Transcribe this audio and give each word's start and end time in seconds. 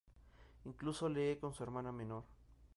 Incluso 0.65 1.07
lee 1.09 1.37
con 1.39 1.53
su 1.53 1.61
hermana 1.61 1.91
menor. 1.91 2.23